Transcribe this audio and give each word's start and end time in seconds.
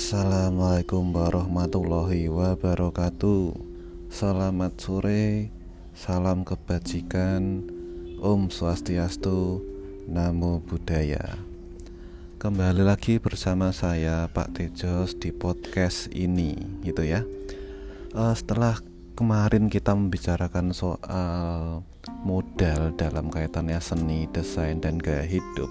Assalamualaikum 0.00 1.12
warahmatullahi 1.12 2.32
wabarakatuh. 2.32 3.52
Selamat 4.08 4.72
sore 4.80 5.52
Salam 5.92 6.40
kebajikan 6.40 7.68
Om 8.16 8.48
Swastiastu 8.48 9.60
Namo 10.08 10.64
Buddhaya. 10.64 11.36
Kembali 12.40 12.80
lagi 12.80 13.20
bersama 13.20 13.76
saya 13.76 14.24
Pak 14.32 14.56
Tejos 14.56 15.20
di 15.20 15.36
podcast 15.36 16.08
ini 16.16 16.56
gitu 16.80 17.04
ya. 17.04 17.20
Uh, 18.16 18.32
Setelah 18.32 18.80
kemarin 19.20 19.68
kita 19.68 19.92
membicarakan 19.92 20.72
soal 20.72 21.84
modal 22.24 22.96
dalam 22.96 23.28
kaitannya 23.28 23.76
seni, 23.84 24.24
desain, 24.32 24.80
dan 24.80 24.96
gaya 24.96 25.28
hidup 25.28 25.68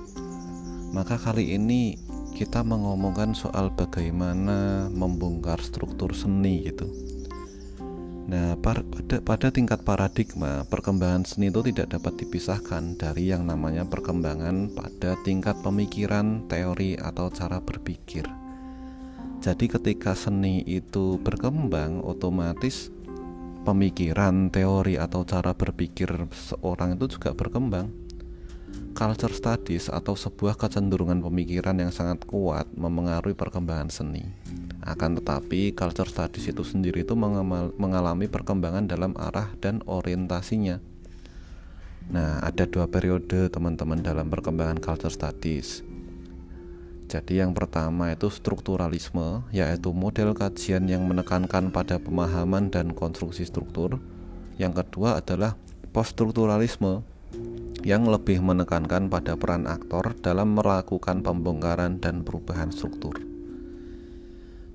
Maka 0.94 1.18
kali 1.18 1.58
ini 1.58 2.09
kita 2.40 2.64
mengomongkan 2.64 3.36
soal 3.36 3.68
bagaimana 3.76 4.88
membongkar 4.88 5.60
struktur 5.60 6.16
seni 6.16 6.64
gitu 6.64 6.88
Nah, 8.30 8.54
pada, 8.62 8.86
pada 9.26 9.50
tingkat 9.50 9.82
paradigma, 9.82 10.62
perkembangan 10.70 11.26
seni 11.26 11.50
itu 11.50 11.66
tidak 11.66 11.98
dapat 11.98 12.14
dipisahkan 12.22 12.94
dari 12.94 13.34
yang 13.34 13.50
namanya 13.50 13.90
perkembangan 13.90 14.70
pada 14.70 15.18
tingkat 15.26 15.58
pemikiran, 15.66 16.46
teori, 16.46 16.94
atau 16.94 17.34
cara 17.34 17.58
berpikir. 17.58 18.30
Jadi, 19.42 19.66
ketika 19.66 20.14
seni 20.14 20.62
itu 20.62 21.18
berkembang, 21.18 22.06
otomatis 22.06 22.94
pemikiran, 23.66 24.54
teori, 24.54 25.02
atau 25.02 25.26
cara 25.26 25.58
berpikir 25.58 26.30
seorang 26.30 27.02
itu 27.02 27.18
juga 27.18 27.34
berkembang. 27.34 27.90
Culture 28.94 29.32
studies 29.32 29.88
atau 29.88 30.18
sebuah 30.18 30.60
kecenderungan 30.60 31.24
pemikiran 31.24 31.78
yang 31.80 31.94
sangat 31.94 32.28
kuat 32.28 32.68
memengaruhi 32.76 33.32
perkembangan 33.32 33.88
seni. 33.88 34.28
Akan 34.84 35.16
tetapi, 35.16 35.72
culture 35.72 36.08
studies 36.08 36.52
itu 36.52 36.64
sendiri 36.68 37.08
itu 37.08 37.16
mengalami 37.80 38.28
perkembangan 38.28 38.92
dalam 38.92 39.16
arah 39.16 39.48
dan 39.64 39.80
orientasinya. 39.88 40.84
Nah, 42.10 42.42
ada 42.42 42.66
dua 42.66 42.90
periode 42.90 43.48
teman-teman 43.48 44.02
dalam 44.02 44.28
perkembangan 44.28 44.82
culture 44.84 45.14
studies. 45.14 45.86
Jadi 47.10 47.42
yang 47.42 47.58
pertama 47.58 48.14
itu 48.14 48.30
strukturalisme, 48.30 49.46
yaitu 49.50 49.90
model 49.94 50.38
kajian 50.38 50.86
yang 50.86 51.06
menekankan 51.10 51.74
pada 51.74 51.98
pemahaman 51.98 52.70
dan 52.70 52.94
konstruksi 52.94 53.46
struktur. 53.46 53.98
Yang 54.62 54.86
kedua 54.86 55.18
adalah 55.18 55.58
poststrukturalisme, 55.90 57.02
yang 57.84 58.08
lebih 58.08 58.44
menekankan 58.44 59.08
pada 59.08 59.36
peran 59.40 59.68
aktor 59.68 60.16
dalam 60.20 60.56
melakukan 60.56 61.24
pembongkaran 61.24 62.00
dan 62.04 62.28
perubahan 62.28 62.72
struktur. 62.74 63.30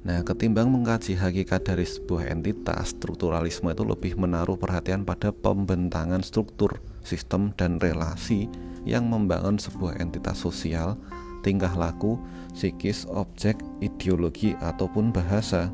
Nah, 0.05 0.21
ketimbang 0.21 0.69
mengkaji 0.69 1.17
hakikat 1.17 1.65
dari 1.65 1.89
sebuah 1.89 2.29
entitas, 2.29 2.93
strukturalisme 2.93 3.73
itu 3.73 3.89
lebih 3.89 4.21
menaruh 4.21 4.61
perhatian 4.61 5.01
pada 5.01 5.33
pembentangan 5.33 6.21
struktur, 6.21 6.77
sistem, 7.01 7.57
dan 7.57 7.81
relasi 7.81 8.53
yang 8.85 9.09
membangun 9.09 9.57
sebuah 9.57 9.97
entitas 9.97 10.45
sosial, 10.45 11.01
tingkah 11.41 11.73
laku, 11.73 12.21
psikis, 12.53 13.09
objek, 13.09 13.57
ideologi, 13.81 14.53
ataupun 14.61 15.09
bahasa. 15.09 15.73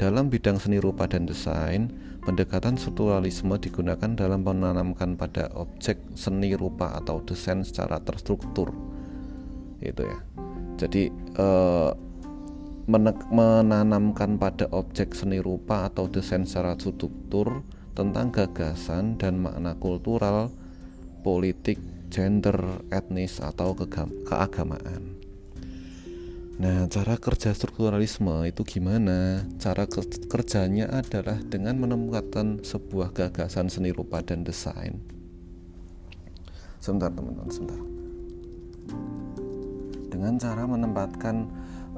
Dalam 0.00 0.32
bidang 0.32 0.56
seni 0.56 0.80
rupa 0.80 1.04
dan 1.04 1.28
desain, 1.28 1.92
pendekatan 2.22 2.78
strukturalisme 2.78 3.58
digunakan 3.58 4.10
dalam 4.14 4.46
menanamkan 4.46 5.18
pada 5.18 5.50
objek 5.58 5.98
seni 6.14 6.54
rupa 6.54 6.94
atau 6.96 7.18
desain 7.22 7.66
secara 7.66 7.98
terstruktur. 7.98 8.70
Itu 9.82 10.06
ya. 10.06 10.18
Jadi 10.78 11.10
eh, 11.38 11.90
menanamkan 13.30 14.38
pada 14.38 14.66
objek 14.74 15.14
seni 15.14 15.38
rupa 15.38 15.90
atau 15.90 16.10
desain 16.10 16.42
secara 16.42 16.74
struktur 16.78 17.62
tentang 17.94 18.32
gagasan 18.32 19.20
dan 19.20 19.38
makna 19.38 19.76
kultural, 19.78 20.50
politik, 21.22 21.78
gender, 22.10 22.82
etnis, 22.90 23.38
atau 23.38 23.76
keagamaan. 24.26 25.21
Nah, 26.62 26.86
cara 26.86 27.18
kerja 27.18 27.50
strukturalisme 27.50 28.46
itu 28.46 28.62
gimana? 28.62 29.42
Cara 29.58 29.82
kerjanya 30.30 30.86
adalah 30.94 31.42
dengan 31.42 31.74
menemukan 31.74 32.62
sebuah 32.62 33.10
gagasan 33.10 33.66
seni 33.66 33.90
rupa 33.90 34.22
dan 34.22 34.46
desain. 34.46 35.02
Sebentar, 36.78 37.10
teman-teman, 37.10 37.50
sebentar. 37.50 37.82
Dengan 40.06 40.38
cara 40.38 40.62
menempatkan 40.62 41.36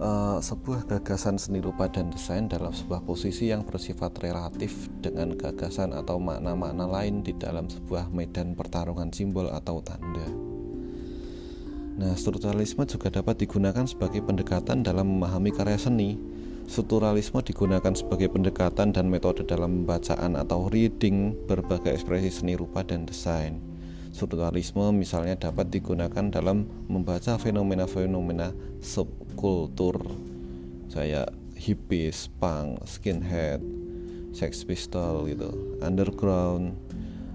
uh, 0.01 0.41
sebuah 0.41 0.89
gagasan 0.89 1.37
seni 1.37 1.61
rupa 1.61 1.85
dan 1.93 2.09
desain 2.09 2.49
dalam 2.49 2.73
sebuah 2.73 3.05
posisi 3.05 3.53
yang 3.53 3.69
bersifat 3.69 4.17
relatif 4.25 4.89
dengan 5.05 5.37
gagasan 5.37 5.93
atau 5.93 6.17
makna-makna 6.17 6.89
lain 6.89 7.21
di 7.21 7.37
dalam 7.37 7.69
sebuah 7.69 8.09
medan 8.17 8.57
pertarungan 8.57 9.13
simbol 9.13 9.53
atau 9.53 9.85
tanda. 9.85 10.44
Nah, 11.95 12.19
strukturalisme 12.19 12.83
juga 12.91 13.07
dapat 13.07 13.39
digunakan 13.39 13.87
sebagai 13.87 14.19
pendekatan 14.27 14.83
dalam 14.83 15.07
memahami 15.15 15.55
karya 15.55 15.79
seni. 15.79 16.19
Strukturalisme 16.67 17.39
digunakan 17.45 17.95
sebagai 17.95 18.33
pendekatan 18.35 18.91
dan 18.91 19.07
metode 19.07 19.47
dalam 19.47 19.85
pembacaan 19.85 20.35
atau 20.35 20.67
reading 20.67 21.37
berbagai 21.47 21.95
ekspresi 21.95 22.43
seni 22.43 22.59
rupa 22.59 22.83
dan 22.83 23.07
desain. 23.07 23.63
Strukturalisme 24.11 24.95
misalnya 24.95 25.51
dapat 25.51 25.71
digunakan 25.71 26.31
dalam 26.31 26.67
membaca 26.91 27.39
fenomena-fenomena 27.39 28.55
subkultur 28.79 30.03
saya 30.95 31.27
hippies, 31.59 32.31
punk, 32.39 32.87
skinhead, 32.87 33.59
sex 34.31 34.63
pistol 34.63 35.27
gitu, 35.27 35.79
underground 35.83 36.79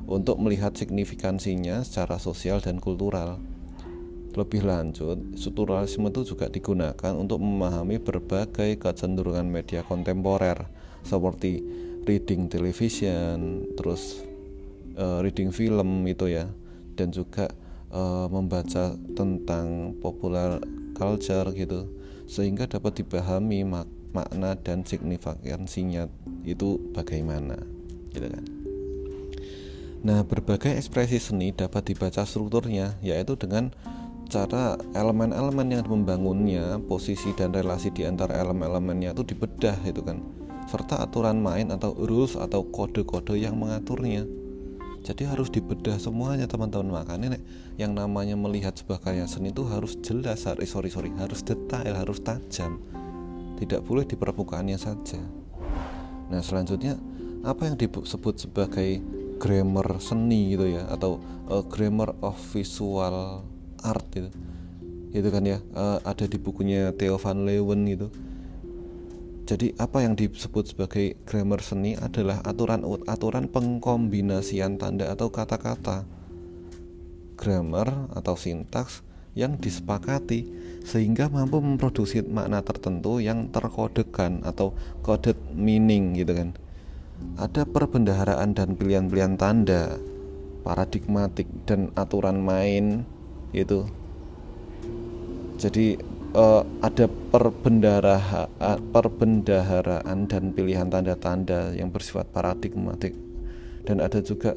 untuk 0.07 0.39
melihat 0.39 0.71
signifikansinya 0.75 1.83
secara 1.83 2.15
sosial 2.15 2.63
dan 2.63 2.79
kultural. 2.79 3.41
Lebih 4.37 4.61
lanjut, 4.61 5.17
strukturalisme 5.33 6.13
itu 6.13 6.21
juga 6.35 6.45
digunakan 6.47 7.13
untuk 7.17 7.41
memahami 7.41 7.97
berbagai 7.97 8.77
kecenderungan 8.77 9.49
media 9.49 9.81
kontemporer 9.81 10.69
seperti 11.01 11.65
reading 12.05 12.45
television, 12.45 13.65
terus 13.73 14.21
uh, 14.97 15.25
reading 15.25 15.49
film 15.49 16.05
itu 16.05 16.29
ya, 16.29 16.45
dan 16.93 17.09
juga 17.09 17.49
uh, 17.89 18.29
membaca 18.29 18.93
tentang 19.17 19.97
popular 19.97 20.61
culture 20.93 21.49
gitu 21.55 21.89
sehingga 22.29 22.69
dapat 22.69 23.01
dipahami 23.01 23.65
mak 23.65 23.89
makna 24.13 24.57
dan 24.57 24.85
signifikansinya 24.85 26.09
itu 26.45 26.77
bagaimana 26.93 27.57
gitu 28.13 28.25
kan. 28.29 28.45
Nah, 29.99 30.23
berbagai 30.23 30.79
ekspresi 30.79 31.19
seni 31.19 31.51
dapat 31.51 31.91
dibaca 31.91 32.23
strukturnya, 32.23 32.95
yaitu 33.03 33.35
dengan 33.35 33.75
cara 34.29 34.77
elemen-elemen 34.93 35.67
yang 35.73 35.83
membangunnya, 35.89 36.77
posisi 36.85 37.33
dan 37.33 37.49
relasi 37.49 37.89
di 37.89 38.05
antara 38.05 38.37
elemen-elemennya 38.37 39.17
itu 39.17 39.25
dibedah 39.25 39.81
itu 39.83 40.05
kan, 40.05 40.21
serta 40.69 41.01
aturan 41.01 41.41
main 41.41 41.73
atau 41.73 41.97
rules 41.97 42.37
atau 42.37 42.61
kode-kode 42.69 43.41
yang 43.41 43.57
mengaturnya. 43.57 44.29
Jadi 45.01 45.25
harus 45.25 45.49
dibedah 45.49 45.95
semuanya 45.97 46.45
teman-teman. 46.45 47.01
Makanya 47.01 47.35
nek 47.35 47.43
yang 47.79 47.95
namanya 47.95 48.35
melihat 48.35 48.75
sebuah 48.75 48.99
karya 48.99 49.25
seni 49.25 49.49
itu 49.49 49.63
harus 49.65 49.95
jelas 50.03 50.43
harus 50.43 50.67
sorry 50.67 50.91
sorry 50.91 51.09
harus 51.15 51.39
detail 51.41 51.95
harus 51.95 52.19
tajam. 52.19 52.83
Tidak 53.57 53.81
boleh 53.83 54.03
di 54.03 54.19
permukaannya 54.19 54.75
saja. 54.75 55.19
Nah 56.29 56.43
selanjutnya 56.43 56.99
apa 57.47 57.71
yang 57.71 57.79
disebut 57.79 58.35
sebagai 58.43 58.99
grammar 59.39 60.03
seni 60.03 60.51
gitu 60.51 60.67
ya 60.67 60.83
atau 60.91 61.23
uh, 61.47 61.63
grammar 61.63 62.11
of 62.19 62.35
visual 62.51 63.47
art 63.83 64.07
itu 64.15 64.29
itu 65.09 65.27
kan 65.33 65.41
ya 65.41 65.57
uh, 65.73 65.97
ada 66.05 66.29
di 66.29 66.37
bukunya 66.37 66.93
Theo 66.93 67.17
van 67.17 67.43
Leeuwen 67.45 67.81
gitu 67.89 68.07
jadi 69.49 69.73
apa 69.81 70.05
yang 70.05 70.13
disebut 70.13 70.77
sebagai 70.77 71.17
grammar 71.25 71.65
seni 71.65 71.97
adalah 71.97 72.37
aturan-aturan 72.45 73.49
pengkombinasian 73.49 74.77
tanda 74.77 75.09
atau 75.09 75.33
kata-kata. 75.33 76.05
Grammar 77.33 78.13
atau 78.13 78.37
sintaks 78.37 79.01
yang 79.33 79.57
disepakati 79.57 80.45
sehingga 80.85 81.33
mampu 81.33 81.57
memproduksi 81.65 82.21
makna 82.29 82.61
tertentu 82.61 83.17
yang 83.17 83.49
terkodekan 83.49 84.45
atau 84.45 84.77
coded 85.01 85.41
meaning 85.57 86.13
gitu 86.13 86.37
kan. 86.37 86.53
Ada 87.41 87.65
perbendaharaan 87.65 88.53
dan 88.53 88.77
pilihan-pilihan 88.77 89.33
tanda, 89.33 89.97
paradigmatik 90.61 91.49
dan 91.65 91.89
aturan 91.97 92.37
main 92.37 93.01
itu. 93.53 93.85
Jadi 95.59 95.99
uh, 96.33 96.63
ada 96.79 97.05
perbendaharaan 98.93 100.17
dan 100.29 100.43
pilihan 100.53 100.87
tanda-tanda 100.87 101.73
yang 101.75 101.91
bersifat 101.91 102.29
paradigmatik 102.31 103.13
dan 103.83 103.99
ada 103.99 104.21
juga 104.21 104.53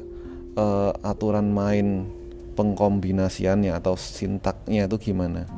uh, 0.55 0.93
aturan 1.01 1.49
main 1.49 2.05
pengkombinasiannya 2.53 3.73
atau 3.73 3.97
sintaknya 3.97 4.85
itu 4.85 5.11
gimana 5.11 5.49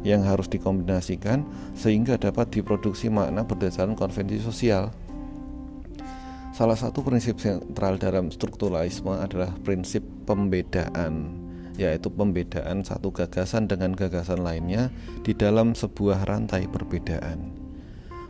yang 0.00 0.24
harus 0.24 0.48
dikombinasikan 0.48 1.44
sehingga 1.76 2.16
dapat 2.16 2.48
diproduksi 2.48 3.12
makna 3.12 3.44
berdasarkan 3.44 3.92
konvensi 3.92 4.40
sosial. 4.40 4.88
Salah 6.56 6.76
satu 6.76 7.04
prinsip 7.04 7.36
sentral 7.40 8.00
dalam 8.00 8.32
strukturalisme 8.32 9.12
adalah 9.12 9.52
prinsip 9.60 10.04
pembedaan, 10.24 11.36
yaitu 11.80 12.12
pembedaan 12.12 12.84
satu 12.84 13.08
gagasan 13.08 13.64
dengan 13.64 13.96
gagasan 13.96 14.44
lainnya 14.44 14.92
di 15.24 15.32
dalam 15.32 15.72
sebuah 15.72 16.28
rantai 16.28 16.68
perbedaan. 16.68 17.56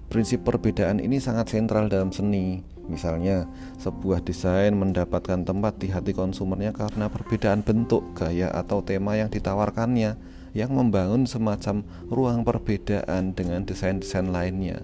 Prinsip 0.06 0.46
perbedaan 0.46 1.02
ini 1.02 1.18
sangat 1.18 1.50
sentral 1.50 1.90
dalam 1.90 2.14
seni. 2.14 2.62
Misalnya, 2.90 3.46
sebuah 3.78 4.22
desain 4.26 4.74
mendapatkan 4.74 5.46
tempat 5.46 5.78
di 5.78 5.90
hati 5.94 6.10
konsumennya 6.10 6.74
karena 6.74 7.06
perbedaan 7.06 7.62
bentuk, 7.62 8.02
gaya, 8.18 8.50
atau 8.50 8.82
tema 8.82 9.14
yang 9.14 9.30
ditawarkannya 9.30 10.18
yang 10.54 10.70
membangun 10.74 11.26
semacam 11.30 11.86
ruang 12.10 12.42
perbedaan 12.42 13.34
dengan 13.34 13.62
desain-desain 13.62 14.34
lainnya 14.34 14.82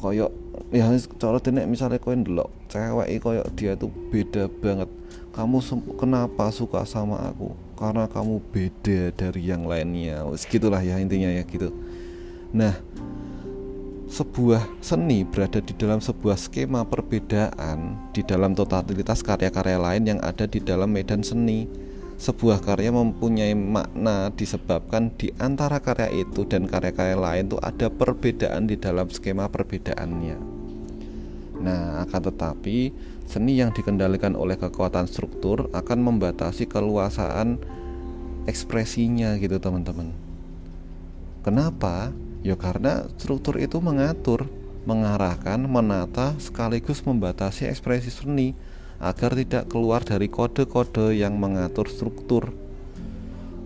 koyok 0.00 0.32
ya 0.72 0.88
cara 1.20 1.38
misalnya 1.68 2.00
koin 2.00 2.24
dulu 2.24 2.48
cewek 2.72 3.20
koyok 3.20 3.46
dia 3.52 3.76
tuh 3.76 3.92
beda 4.08 4.48
banget 4.48 4.88
kamu 5.30 5.62
kenapa 5.94 6.50
suka 6.50 6.82
sama 6.82 7.22
aku? 7.30 7.54
Karena 7.78 8.10
kamu 8.10 8.42
beda 8.50 9.14
dari 9.14 9.46
yang 9.46 9.64
lainnya. 9.64 10.26
Segitulah 10.36 10.82
ya 10.82 10.98
intinya 10.98 11.30
ya 11.30 11.46
gitu. 11.46 11.70
Nah 12.50 12.74
sebuah 14.10 14.66
seni 14.82 15.22
berada 15.22 15.62
di 15.62 15.70
dalam 15.78 16.02
sebuah 16.02 16.34
skema 16.34 16.82
perbedaan 16.82 18.10
di 18.10 18.26
dalam 18.26 18.58
totalitas 18.58 19.22
karya-karya 19.22 19.78
lain 19.78 20.02
yang 20.02 20.20
ada 20.20 20.50
di 20.50 20.58
dalam 20.58 20.90
medan 20.90 21.22
seni. 21.22 21.70
Sebuah 22.20 22.60
karya 22.60 22.92
mempunyai 22.92 23.56
makna 23.56 24.28
disebabkan 24.36 25.08
di 25.16 25.32
antara 25.40 25.80
karya 25.80 26.12
itu 26.12 26.44
dan 26.44 26.68
karya-karya 26.68 27.16
lain 27.16 27.48
itu 27.48 27.56
ada 27.64 27.88
perbedaan 27.88 28.68
di 28.68 28.76
dalam 28.76 29.08
skema 29.08 29.48
perbedaannya. 29.48 30.36
Nah, 31.64 32.04
akan 32.04 32.20
tetapi 32.28 32.92
seni 33.30 33.62
yang 33.62 33.70
dikendalikan 33.70 34.34
oleh 34.34 34.58
kekuatan 34.58 35.06
struktur 35.06 35.70
akan 35.70 35.98
membatasi 36.02 36.66
keluasaan 36.66 37.62
ekspresinya 38.50 39.38
gitu, 39.38 39.62
teman-teman. 39.62 40.10
Kenapa? 41.46 42.10
Ya 42.42 42.58
karena 42.58 43.06
struktur 43.14 43.62
itu 43.62 43.78
mengatur, 43.78 44.50
mengarahkan, 44.82 45.62
menata 45.62 46.34
sekaligus 46.42 47.06
membatasi 47.06 47.70
ekspresi 47.70 48.10
seni 48.10 48.58
agar 49.00 49.32
tidak 49.32 49.70
keluar 49.72 50.04
dari 50.04 50.28
kode-kode 50.28 51.16
yang 51.16 51.38
mengatur 51.38 51.88
struktur. 51.88 52.52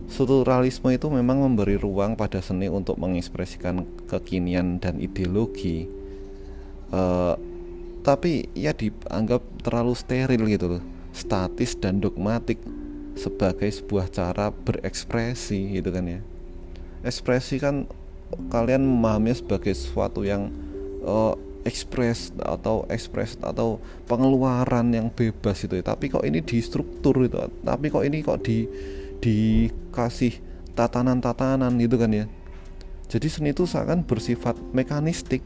Strukturalisme 0.06 0.94
itu 0.94 1.10
memang 1.10 1.42
memberi 1.42 1.74
ruang 1.74 2.14
pada 2.14 2.38
seni 2.38 2.70
untuk 2.70 3.00
mengekspresikan 3.02 3.82
kekinian 4.06 4.78
dan 4.78 5.02
ideologi, 5.02 5.90
uh, 6.94 7.34
tapi 8.04 8.52
ya 8.52 8.76
dianggap 8.76 9.40
terlalu 9.64 9.96
steril 9.96 10.44
gitu 10.44 10.78
loh, 10.78 10.82
statis 11.16 11.72
dan 11.74 12.04
dogmatik 12.04 12.60
sebagai 13.16 13.72
sebuah 13.72 14.12
cara 14.12 14.52
berekspresi 14.52 15.80
gitu 15.80 15.88
kan 15.88 16.04
ya. 16.04 16.20
Ekspresi 17.00 17.56
kan 17.56 17.88
kalian 18.52 18.84
memahaminya 18.84 19.40
sebagai 19.40 19.72
sesuatu 19.72 20.20
yang 20.20 20.52
uh, 21.00 21.32
ekspres 21.64 22.28
atau 22.36 22.84
ekspres 22.92 23.40
atau 23.40 23.80
pengeluaran 24.04 24.92
yang 24.92 25.08
bebas 25.08 25.64
itu 25.64 25.80
tapi 25.80 26.12
kok 26.12 26.20
ini 26.20 26.44
di 26.44 26.60
struktur 26.60 27.24
itu 27.24 27.40
tapi 27.64 27.88
kok 27.88 28.04
ini 28.04 28.20
kok 28.20 28.44
di 28.44 28.68
dikasih 29.24 30.36
tatanan-tatanan 30.76 31.72
gitu 31.80 31.96
kan 31.96 32.12
ya. 32.12 32.26
Jadi 33.08 33.26
seni 33.30 33.50
itu 33.54 33.64
sangat 33.64 34.04
bersifat 34.04 34.58
mekanistik 34.74 35.40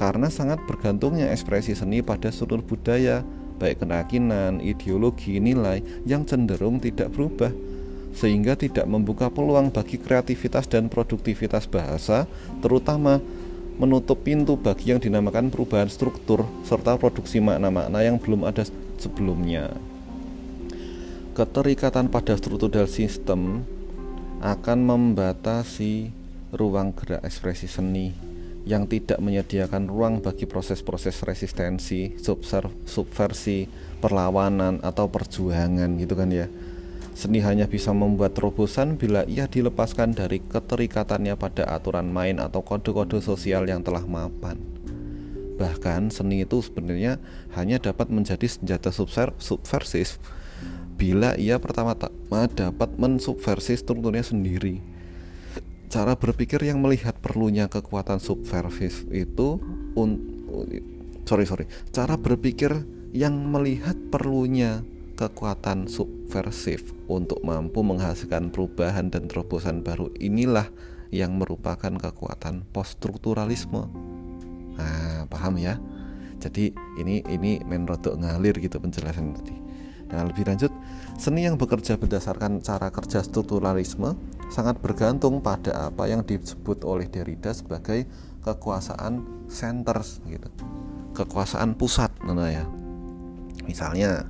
karena 0.00 0.32
sangat 0.32 0.64
bergantungnya 0.64 1.28
ekspresi 1.28 1.76
seni 1.76 2.00
pada 2.00 2.32
struktur 2.32 2.64
budaya 2.64 3.20
baik 3.60 3.84
keyakinan, 3.84 4.64
ideologi, 4.64 5.36
nilai 5.36 5.84
yang 6.08 6.24
cenderung 6.24 6.80
tidak 6.80 7.12
berubah 7.12 7.52
sehingga 8.16 8.56
tidak 8.56 8.88
membuka 8.88 9.28
peluang 9.28 9.68
bagi 9.68 10.00
kreativitas 10.00 10.64
dan 10.72 10.88
produktivitas 10.88 11.68
bahasa 11.68 12.24
terutama 12.64 13.20
menutup 13.76 14.24
pintu 14.24 14.56
bagi 14.56 14.96
yang 14.96 15.04
dinamakan 15.04 15.52
perubahan 15.52 15.92
struktur 15.92 16.48
serta 16.64 16.96
produksi 16.96 17.44
makna-makna 17.44 18.00
yang 18.00 18.16
belum 18.16 18.48
ada 18.48 18.64
sebelumnya. 18.96 19.76
Keterikatan 21.36 22.08
pada 22.08 22.40
struktural 22.40 22.88
sistem 22.88 23.68
akan 24.40 24.78
membatasi 24.80 26.08
ruang 26.56 26.96
gerak 26.96 27.20
ekspresi 27.22 27.68
seni 27.68 28.29
yang 28.70 28.86
tidak 28.86 29.18
menyediakan 29.18 29.90
ruang 29.90 30.22
bagi 30.22 30.46
proses-proses 30.46 31.18
resistensi, 31.26 32.14
subversi, 32.86 33.66
perlawanan 33.98 34.78
atau 34.86 35.10
perjuangan 35.10 35.98
gitu 35.98 36.14
kan 36.14 36.30
ya 36.30 36.46
Seni 37.20 37.44
hanya 37.44 37.68
bisa 37.68 37.92
membuat 37.92 38.32
terobosan 38.32 38.96
bila 38.96 39.28
ia 39.28 39.44
dilepaskan 39.44 40.16
dari 40.16 40.40
keterikatannya 40.40 41.36
pada 41.36 41.68
aturan 41.68 42.08
main 42.08 42.40
atau 42.40 42.64
kode-kode 42.64 43.20
sosial 43.20 43.68
yang 43.68 43.84
telah 43.84 44.08
mapan. 44.08 44.56
Bahkan 45.60 46.08
seni 46.08 46.48
itu 46.48 46.64
sebenarnya 46.64 47.20
hanya 47.52 47.76
dapat 47.76 48.08
menjadi 48.08 48.48
senjata 48.48 48.88
subversif 49.36 50.16
bila 50.96 51.36
ia 51.36 51.60
pertama-tama 51.60 52.48
dapat 52.56 52.88
mensubversi 52.96 53.76
strukturnya 53.76 54.24
sendiri. 54.24 54.80
Cara 55.90 56.14
berpikir 56.14 56.62
yang 56.62 56.78
melihat 56.78 57.18
perlunya 57.18 57.66
kekuatan 57.66 58.22
subversif 58.22 59.10
itu 59.10 59.58
un, 59.98 60.10
sorry 61.26 61.44
sorry 61.50 61.66
cara 61.90 62.14
berpikir 62.14 62.86
yang 63.10 63.34
melihat 63.50 63.98
perlunya 64.14 64.86
kekuatan 65.18 65.90
subversif 65.90 66.94
untuk 67.10 67.42
mampu 67.42 67.82
menghasilkan 67.82 68.54
perubahan 68.54 69.10
dan 69.10 69.26
terobosan 69.26 69.82
baru 69.82 70.14
inilah 70.16 70.70
yang 71.10 71.36
merupakan 71.36 71.90
kekuatan 71.90 72.64
poststrukturalisme. 72.70 73.90
Nah, 74.78 75.26
paham 75.26 75.58
ya? 75.58 75.76
Jadi 76.40 76.72
ini 76.96 77.20
ini 77.28 77.60
main 77.66 77.84
rodok 77.84 78.16
ngalir 78.16 78.56
gitu 78.62 78.80
penjelasan 78.80 79.36
tadi. 79.36 79.69
Nah, 80.10 80.26
lebih 80.26 80.42
lanjut, 80.46 80.74
seni 81.14 81.46
yang 81.46 81.54
bekerja 81.54 81.94
berdasarkan 81.94 82.58
cara 82.62 82.90
kerja 82.90 83.22
strukturalisme 83.22 84.18
sangat 84.50 84.82
bergantung 84.82 85.38
pada 85.38 85.90
apa 85.90 86.10
yang 86.10 86.26
disebut 86.26 86.82
oleh 86.82 87.06
Derrida 87.06 87.54
sebagai 87.54 88.10
kekuasaan 88.42 89.46
centers 89.46 90.18
gitu. 90.26 90.50
Kekuasaan 91.14 91.78
pusat 91.78 92.10
nah 92.26 92.50
ya. 92.50 92.66
Misalnya 93.66 94.26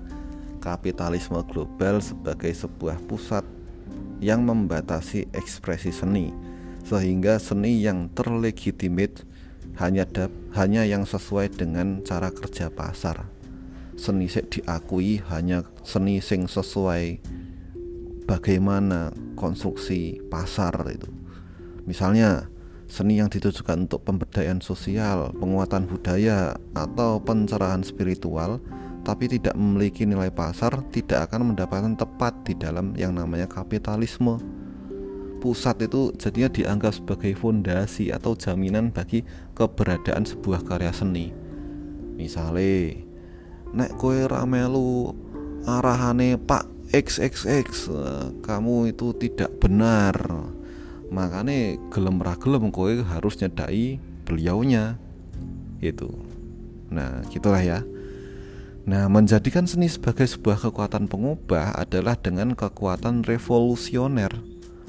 kapitalisme 0.60 1.40
global 1.48 2.04
sebagai 2.04 2.52
sebuah 2.52 3.00
pusat 3.08 3.42
yang 4.20 4.44
membatasi 4.44 5.32
ekspresi 5.32 5.88
seni 5.96 6.28
sehingga 6.84 7.40
seni 7.40 7.80
yang 7.80 8.12
terlegitimate 8.12 9.24
hanya 9.80 10.04
hanya 10.52 10.84
yang 10.84 11.08
sesuai 11.08 11.56
dengan 11.56 12.04
cara 12.04 12.28
kerja 12.28 12.68
pasar 12.68 13.39
seni 14.00 14.32
sing 14.32 14.48
diakui 14.48 15.20
hanya 15.28 15.68
seni 15.84 16.24
sing 16.24 16.48
sesuai 16.48 17.20
bagaimana 18.24 19.12
konstruksi 19.36 20.24
pasar 20.32 20.72
itu. 20.88 21.12
Misalnya 21.84 22.48
seni 22.88 23.20
yang 23.20 23.28
ditujukan 23.28 23.84
untuk 23.84 24.02
pemberdayaan 24.08 24.64
sosial 24.64 25.36
penguatan 25.36 25.84
budaya 25.84 26.56
atau 26.72 27.20
pencerahan 27.20 27.84
spiritual 27.84 28.58
tapi 29.04 29.28
tidak 29.28 29.56
memiliki 29.56 30.08
nilai 30.08 30.32
pasar 30.32 30.80
tidak 30.88 31.28
akan 31.28 31.52
mendapatkan 31.52 31.94
tepat 31.96 32.32
di 32.44 32.56
dalam 32.56 32.96
yang 32.96 33.12
namanya 33.12 33.44
kapitalisme. 33.44 34.40
Pusat 35.40 35.88
itu 35.88 36.12
jadinya 36.20 36.52
dianggap 36.52 36.92
sebagai 37.00 37.32
fondasi 37.32 38.12
atau 38.12 38.36
jaminan 38.36 38.92
bagi 38.92 39.24
keberadaan 39.56 40.28
sebuah 40.28 40.68
karya 40.68 40.92
seni. 40.92 41.32
Misalnya 42.20 43.08
nek 43.70 43.94
kue 43.98 44.26
ramelu 44.26 45.14
arahane 45.66 46.40
pak 46.40 46.66
XXX 46.90 47.90
kamu 48.42 48.90
itu 48.90 49.14
tidak 49.14 49.54
benar 49.62 50.16
makanya 51.10 51.78
gelem 51.90 52.18
ra 52.18 52.34
gelem 52.34 52.74
kowe 52.74 52.90
harus 52.90 53.38
nyedai 53.38 53.98
beliaunya 54.26 54.98
itu 55.82 56.10
nah 56.90 57.22
gitulah 57.30 57.62
ya 57.62 57.80
Nah, 58.88 59.06
menjadikan 59.12 59.68
seni 59.68 59.92
sebagai 59.92 60.24
sebuah 60.24 60.66
kekuatan 60.66 61.04
pengubah 61.04 61.76
adalah 61.76 62.16
dengan 62.16 62.56
kekuatan 62.56 63.22
revolusioner. 63.28 64.32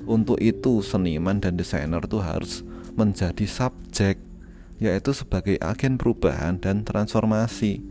Untuk 0.08 0.40
itu, 0.40 0.80
seniman 0.80 1.44
dan 1.44 1.60
desainer 1.60 2.02
itu 2.02 2.18
harus 2.24 2.64
menjadi 2.96 3.44
subjek, 3.44 4.18
yaitu 4.80 5.12
sebagai 5.12 5.60
agen 5.60 6.00
perubahan 6.00 6.58
dan 6.58 6.88
transformasi. 6.88 7.84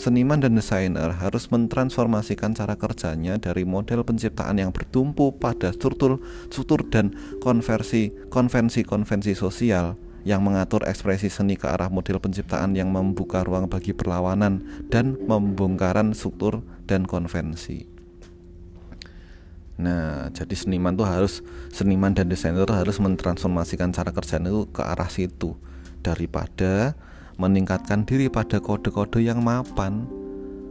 Seniman 0.00 0.40
dan 0.40 0.56
desainer 0.56 1.12
harus 1.12 1.52
mentransformasikan 1.52 2.56
cara 2.56 2.80
kerjanya 2.80 3.36
dari 3.36 3.68
model 3.68 4.00
penciptaan 4.00 4.56
yang 4.56 4.72
bertumpu 4.72 5.36
pada 5.36 5.76
struktur 5.76 6.24
struktur 6.48 6.88
dan 6.88 7.12
konversi 7.44 8.08
konvensi-konvensi 8.32 9.36
sosial 9.36 10.00
yang 10.24 10.40
mengatur 10.40 10.88
ekspresi 10.88 11.28
seni 11.28 11.60
ke 11.60 11.68
arah 11.68 11.92
model 11.92 12.16
penciptaan 12.16 12.72
yang 12.72 12.88
membuka 12.88 13.44
ruang 13.44 13.68
bagi 13.68 13.92
perlawanan 13.92 14.64
dan 14.88 15.20
membongkaran 15.20 16.16
struktur 16.16 16.64
dan 16.88 17.04
konvensi. 17.04 17.84
Nah, 19.80 20.28
jadi 20.32 20.52
seniman 20.52 20.92
tuh 20.92 21.08
harus 21.08 21.40
seniman 21.72 22.12
dan 22.12 22.28
desainer 22.28 22.68
harus 22.68 23.00
mentransformasikan 23.00 23.96
cara 23.96 24.12
kerjanya 24.12 24.52
itu 24.52 24.68
ke 24.68 24.84
arah 24.84 25.08
situ 25.08 25.56
daripada 26.04 26.96
meningkatkan 27.40 28.04
diri 28.04 28.28
pada 28.28 28.60
kode-kode 28.60 29.24
yang 29.24 29.40
mapan. 29.40 30.04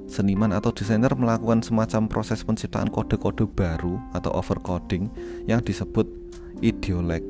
Seniman 0.05 0.53
atau 0.53 0.69
desainer 0.69 1.09
melakukan 1.13 1.65
semacam 1.65 2.05
proses 2.05 2.45
penciptaan 2.45 2.93
kode-kode 2.93 3.49
baru 3.49 3.97
atau 4.13 4.33
overcoding 4.37 5.09
yang 5.49 5.61
disebut 5.61 6.05
ideolek 6.61 7.21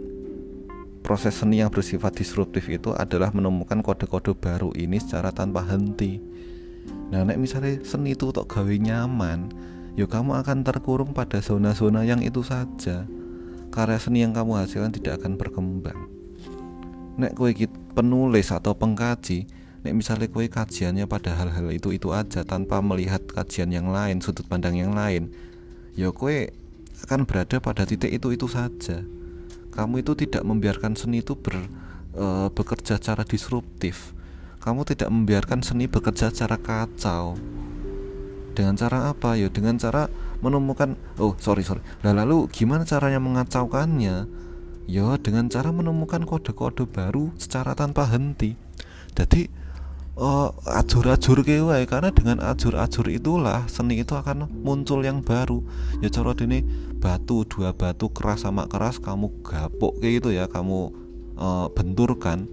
proses 1.10 1.41
seni 1.41 1.58
yang 1.58 1.74
bersifat 1.74 2.22
disruptif 2.22 2.69
itu 2.69 2.93
adalah 2.93 3.34
menemukan 3.34 3.81
kode-kode 3.81 4.38
baru 4.38 4.69
ini 4.77 5.01
secara 5.01 5.34
tanpa 5.34 5.65
henti. 5.65 6.22
Nah, 7.10 7.25
nek 7.25 7.41
misalnya 7.41 7.81
seni 7.81 8.13
itu 8.13 8.29
untuk 8.29 8.46
gawe 8.46 8.69
nyaman, 8.69 9.50
ya 9.98 10.05
kamu 10.05 10.38
akan 10.46 10.62
terkurung 10.62 11.12
pada 11.15 11.41
zona-zona 11.41 12.05
yang 12.05 12.22
itu 12.22 12.46
saja. 12.46 13.10
Karya 13.74 13.98
seni 13.98 14.22
yang 14.22 14.38
kamu 14.38 14.62
hasilkan 14.62 14.93
tidak 14.93 15.22
akan 15.22 15.34
berkembang. 15.38 16.19
Nek 17.20 17.36
kue 17.36 17.52
penulis 17.92 18.48
atau 18.56 18.72
pengkaji, 18.80 19.44
nek 19.84 19.92
misalnya 19.92 20.32
kue 20.32 20.48
kajiannya 20.48 21.04
pada 21.04 21.36
hal-hal 21.36 21.68
itu 21.76 21.92
itu 21.92 22.16
aja 22.16 22.48
tanpa 22.48 22.80
melihat 22.80 23.20
kajian 23.28 23.76
yang 23.76 23.92
lain, 23.92 24.24
sudut 24.24 24.48
pandang 24.48 24.80
yang 24.80 24.96
lain, 24.96 25.28
ya 26.00 26.16
kue 26.16 26.56
akan 27.04 27.28
berada 27.28 27.60
pada 27.60 27.84
titik 27.84 28.12
itu 28.12 28.32
itu 28.32 28.48
saja. 28.48 29.04
Kamu 29.76 30.00
itu 30.00 30.16
tidak 30.16 30.44
membiarkan 30.44 30.96
seni 30.96 31.24
itu 31.24 31.36
ber, 31.36 31.56
e, 32.16 32.26
bekerja 32.52 33.00
secara 33.00 33.24
disruptif. 33.24 34.16
Kamu 34.60 34.84
tidak 34.84 35.08
membiarkan 35.08 35.64
seni 35.64 35.88
bekerja 35.88 36.32
secara 36.32 36.60
kacau. 36.60 37.40
Dengan 38.52 38.76
cara 38.76 39.16
apa? 39.16 39.40
Ya 39.40 39.48
dengan 39.48 39.80
cara 39.80 40.12
menemukan 40.44 41.00
oh 41.16 41.36
sorry 41.40 41.64
sorry. 41.64 41.80
Nah, 42.04 42.12
lalu 42.12 42.52
gimana 42.52 42.84
caranya 42.84 43.24
mengacaukannya 43.24 44.28
ya 44.89 45.22
dengan 45.22 45.46
cara 45.53 45.69
menemukan 45.69 46.25
kode-kode 46.25 46.89
baru 46.89 47.29
secara 47.38 47.77
tanpa 47.77 48.10
henti. 48.10 48.58
Jadi 49.13 49.46
uh, 50.17 50.50
ajur-ajur 50.65 51.46
kewae 51.46 51.86
karena 51.86 52.10
dengan 52.10 52.41
ajur-ajur 52.41 53.05
itulah 53.13 53.69
seni 53.69 54.01
itu 54.01 54.17
akan 54.17 54.50
muncul 54.65 55.05
yang 55.05 55.22
baru. 55.22 55.62
Ya 56.01 56.10
cara 56.10 56.34
ini 56.41 56.65
batu 56.98 57.46
dua 57.46 57.77
batu 57.77 58.10
keras 58.10 58.50
sama 58.50 58.65
keras 58.65 58.98
kamu 58.98 59.29
gapuk 59.46 60.01
kayak 60.01 60.25
gitu 60.25 60.29
ya 60.34 60.50
kamu 60.50 60.89
uh, 61.38 61.69
benturkan 61.69 62.50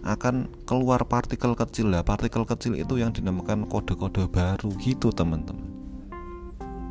akan 0.00 0.48
keluar 0.64 1.04
partikel 1.04 1.52
kecil. 1.52 1.92
Lah 1.92 2.00
partikel 2.00 2.48
kecil 2.48 2.72
itu 2.80 2.96
yang 2.96 3.12
dinamakan 3.12 3.68
kode-kode 3.68 4.32
baru 4.32 4.72
gitu 4.80 5.12
teman-teman. 5.12 5.68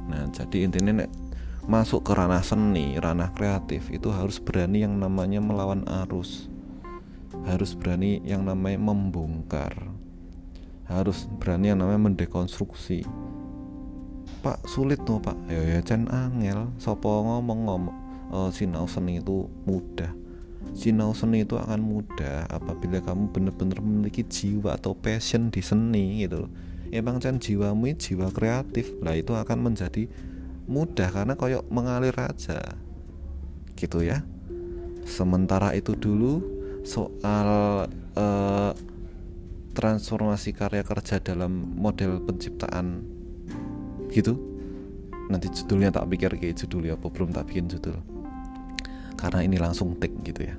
Nah 0.05 0.29
jadi 0.29 0.69
intinya 0.69 1.09
masuk 1.65 2.05
ke 2.05 2.13
ranah 2.13 2.45
seni 2.45 2.93
ranah 3.01 3.33
kreatif 3.33 3.89
itu 3.89 4.13
harus 4.13 4.37
berani 4.37 4.85
yang 4.85 5.01
namanya 5.01 5.41
melawan 5.41 5.81
arus. 6.05 6.45
Harus 7.45 7.73
berani 7.73 8.21
yang 8.25 8.45
namanya 8.45 8.77
membongkar. 8.77 9.73
Harus 10.85 11.25
berani 11.41 11.73
yang 11.73 11.81
namanya 11.81 12.13
mendekonstruksi. 12.13 13.05
Pak 14.45 14.65
sulit 14.69 15.01
tuh 15.05 15.17
pak. 15.17 15.33
Ya 15.49 15.77
ya 15.77 15.79
Chan 15.81 16.05
angel 16.09 16.69
sopo 16.77 17.09
ngomong 17.25 17.65
ngomong 17.65 17.97
uh, 18.29 18.49
sinau 18.53 18.85
seni 18.85 19.17
itu 19.17 19.49
mudah. 19.65 20.13
Sinau 20.77 21.17
seni 21.17 21.45
itu 21.45 21.57
akan 21.57 21.81
mudah 21.81 22.45
apabila 22.49 23.01
kamu 23.01 23.33
benar-benar 23.33 23.81
memiliki 23.81 24.21
jiwa 24.21 24.77
atau 24.77 24.93
passion 24.93 25.49
di 25.49 25.61
seni 25.65 26.25
gitu 26.25 26.45
emang 26.93 27.19
Chan 27.19 27.41
jiwamu 27.41 27.91
jiwa 27.97 28.31
kreatif. 28.31 28.93
Lah 29.03 29.17
itu 29.17 29.35
akan 29.35 29.71
menjadi 29.71 30.07
mudah 30.65 31.09
karena 31.13 31.33
koyok 31.37 31.65
mengalir 31.69 32.15
aja. 32.17 32.61
Gitu 33.77 34.05
ya. 34.05 34.25
Sementara 35.05 35.73
itu 35.77 35.93
dulu 35.93 36.41
soal 36.81 37.49
uh, 38.17 38.71
transformasi 39.75 40.55
karya 40.55 40.81
kerja 40.81 41.21
dalam 41.21 41.77
model 41.77 42.23
penciptaan. 42.25 43.05
Gitu. 44.09 44.33
Nanti 45.29 45.49
judulnya 45.49 45.89
tak 45.89 46.09
pikir 46.09 46.37
kayak 46.37 46.57
judul 46.65 46.89
ya 46.89 46.93
apa 46.97 47.07
belum 47.09 47.33
tak 47.33 47.49
bikin 47.49 47.69
judul. 47.69 47.97
Karena 49.15 49.41
ini 49.45 49.57
langsung 49.57 49.97
tik 49.97 50.13
gitu 50.25 50.49
ya. 50.49 50.55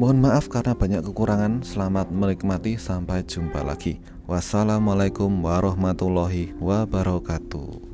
Mohon 0.00 0.32
maaf 0.32 0.48
karena 0.48 0.72
banyak 0.72 1.04
kekurangan. 1.04 1.60
Selamat 1.60 2.08
menikmati. 2.08 2.80
Sampai 2.80 3.20
jumpa 3.26 3.60
lagi. 3.60 4.00
Wassalamualaikum 4.24 5.42
warahmatullahi 5.42 6.56
wabarakatuh 6.56 7.89